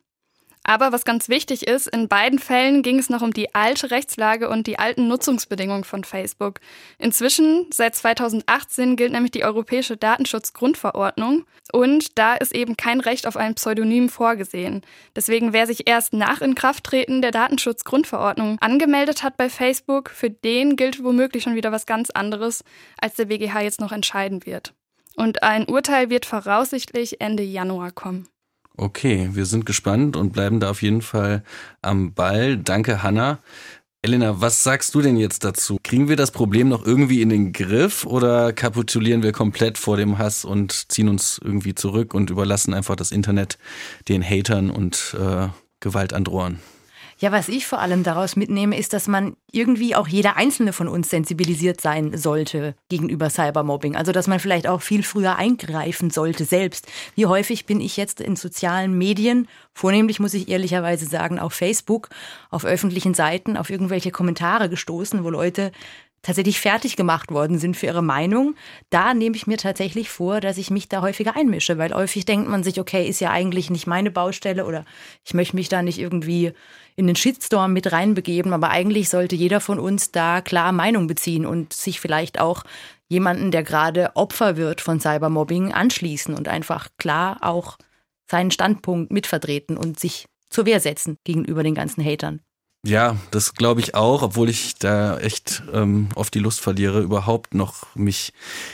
[0.67, 4.49] Aber was ganz wichtig ist, in beiden Fällen ging es noch um die alte Rechtslage
[4.49, 6.59] und die alten Nutzungsbedingungen von Facebook.
[6.97, 13.37] Inzwischen, seit 2018, gilt nämlich die Europäische Datenschutzgrundverordnung und da ist eben kein Recht auf
[13.37, 14.81] ein Pseudonym vorgesehen.
[15.15, 21.03] Deswegen, wer sich erst nach Inkrafttreten der Datenschutzgrundverordnung angemeldet hat bei Facebook, für den gilt
[21.03, 22.63] womöglich schon wieder was ganz anderes,
[22.97, 24.73] als der BGH jetzt noch entscheiden wird.
[25.15, 28.27] Und ein Urteil wird voraussichtlich Ende Januar kommen.
[28.77, 31.43] Okay, wir sind gespannt und bleiben da auf jeden Fall
[31.81, 32.57] am Ball.
[32.57, 33.39] Danke, Hanna.
[34.01, 35.77] Elena, was sagst du denn jetzt dazu?
[35.81, 40.19] Kriegen wir das Problem noch irgendwie in den Griff oder kapitulieren wir komplett vor dem
[40.19, 43.57] Hass und ziehen uns irgendwie zurück und überlassen einfach das Internet
[44.07, 45.47] den Hatern und äh,
[45.79, 46.59] Gewaltandrohern?
[47.17, 50.89] Ja, was ich vor allem daraus mitnehme, ist, dass man irgendwie auch jeder einzelne von
[50.89, 53.95] uns sensibilisiert sein sollte gegenüber Cybermobbing.
[53.95, 56.87] Also, dass man vielleicht auch viel früher eingreifen sollte selbst.
[57.15, 62.09] Wie häufig bin ich jetzt in sozialen Medien, vornehmlich muss ich ehrlicherweise sagen, auf Facebook,
[62.49, 65.71] auf öffentlichen Seiten, auf irgendwelche Kommentare gestoßen, wo Leute
[66.25, 68.55] tatsächlich fertig gemacht worden sind für ihre Meinung,
[68.89, 72.49] da nehme ich mir tatsächlich vor, dass ich mich da häufiger einmische, weil häufig denkt
[72.49, 74.85] man sich, okay, ist ja eigentlich nicht meine Baustelle oder
[75.23, 76.53] ich möchte mich da nicht irgendwie
[76.95, 81.45] in den Shitstorm mit reinbegeben, aber eigentlich sollte jeder von uns da klar Meinung beziehen
[81.45, 82.63] und sich vielleicht auch
[83.07, 87.77] jemanden, der gerade Opfer wird von Cybermobbing, anschließen und einfach klar auch
[88.29, 92.41] seinen Standpunkt mitvertreten und sich zur Wehr setzen gegenüber den ganzen Hatern.
[92.85, 97.55] Ja, das glaube ich auch, obwohl ich da echt ähm, oft die Lust verliere, überhaupt
[97.55, 98.31] noch mich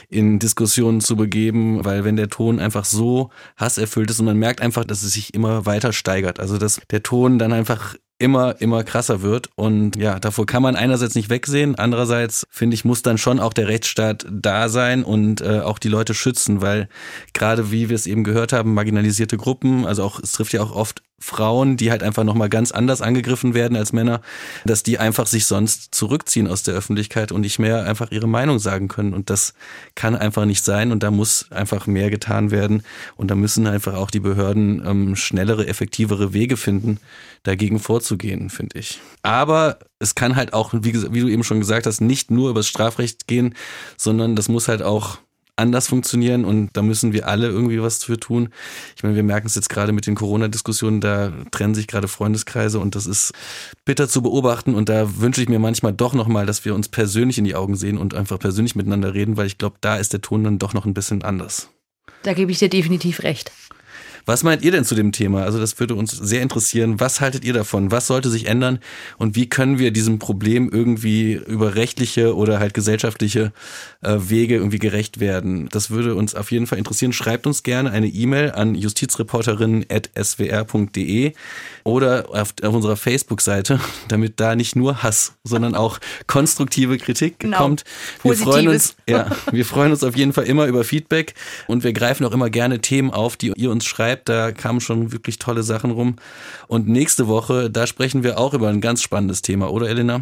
[0.09, 4.59] in Diskussionen zu begeben, weil wenn der Ton einfach so hasserfüllt ist und man merkt
[4.59, 8.83] einfach, dass es sich immer weiter steigert, also dass der Ton dann einfach immer, immer
[8.83, 9.49] krasser wird.
[9.55, 11.75] Und ja, davor kann man einerseits nicht wegsehen.
[11.75, 15.87] Andererseits, finde ich, muss dann schon auch der Rechtsstaat da sein und äh, auch die
[15.87, 16.89] Leute schützen, weil
[17.33, 20.75] gerade wie wir es eben gehört haben, marginalisierte Gruppen, also auch, es trifft ja auch
[20.75, 24.21] oft Frauen, die halt einfach nochmal ganz anders angegriffen werden als Männer,
[24.65, 28.57] dass die einfach sich sonst zurückziehen aus der Öffentlichkeit und nicht mehr einfach ihre Meinung
[28.57, 29.13] sagen können.
[29.13, 29.53] Und das
[29.93, 32.83] kann einfach nicht sein und da muss einfach mehr getan werden.
[33.15, 36.99] Und da müssen einfach auch die Behörden ähm, schnellere, effektivere Wege finden,
[37.43, 38.99] dagegen vorzugehen, finde ich.
[39.21, 42.67] Aber es kann halt auch, wie, wie du eben schon gesagt hast, nicht nur übers
[42.67, 43.53] Strafrecht gehen,
[43.95, 45.19] sondern das muss halt auch
[45.61, 48.49] anders funktionieren und da müssen wir alle irgendwie was für tun.
[48.95, 52.79] Ich meine, wir merken es jetzt gerade mit den Corona-Diskussionen, da trennen sich gerade Freundeskreise
[52.79, 53.31] und das ist
[53.85, 57.37] bitter zu beobachten und da wünsche ich mir manchmal doch nochmal, dass wir uns persönlich
[57.37, 60.21] in die Augen sehen und einfach persönlich miteinander reden, weil ich glaube, da ist der
[60.21, 61.69] Ton dann doch noch ein bisschen anders.
[62.23, 63.51] Da gebe ich dir definitiv recht.
[64.25, 65.43] Was meint ihr denn zu dem Thema?
[65.43, 66.99] Also das würde uns sehr interessieren.
[66.99, 67.91] Was haltet ihr davon?
[67.91, 68.79] Was sollte sich ändern?
[69.17, 73.51] Und wie können wir diesem Problem irgendwie über rechtliche oder halt gesellschaftliche
[74.01, 75.67] äh, Wege irgendwie gerecht werden?
[75.69, 77.11] Das würde uns auf jeden Fall interessieren.
[77.13, 81.33] Schreibt uns gerne eine E-Mail an justizreporterin.swr.de
[81.83, 87.57] oder auf, auf unserer Facebook-Seite, damit da nicht nur Hass, sondern auch konstruktive Kritik genau.
[87.57, 87.83] kommt.
[88.23, 91.33] Wir freuen uns, ja, wir freuen uns auf jeden Fall immer über Feedback
[91.67, 94.10] und wir greifen auch immer gerne Themen auf, die ihr uns schreibt.
[94.25, 96.15] Da kamen schon wirklich tolle Sachen rum.
[96.67, 100.21] Und nächste Woche, da sprechen wir auch über ein ganz spannendes Thema, oder Elena?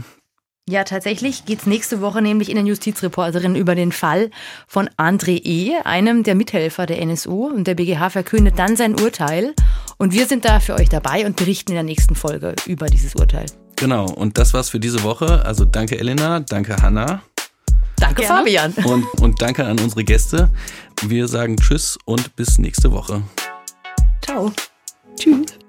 [0.69, 4.29] Ja, tatsächlich geht es nächste Woche nämlich in den Justizreporterin über den Fall
[4.67, 7.47] von André E., einem der Mithelfer der NSU.
[7.47, 9.55] Und der BGH verkündet dann sein Urteil.
[9.97, 13.15] Und wir sind da für euch dabei und berichten in der nächsten Folge über dieses
[13.15, 13.47] Urteil.
[13.77, 15.43] Genau, und das war's für diese Woche.
[15.43, 17.23] Also danke Elena, danke Hanna.
[17.99, 18.37] Danke Gerne.
[18.37, 18.73] Fabian.
[18.83, 20.51] Und, und danke an unsere Gäste.
[21.01, 23.23] Wir sagen Tschüss und bis nächste Woche.
[24.21, 24.51] Ciao.
[25.15, 25.59] Tschüss.